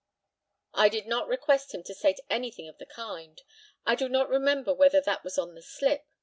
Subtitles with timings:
[0.73, 3.39] I did not request him to state anything of the kind.
[3.85, 6.07] I do not remember whether that was on the slip.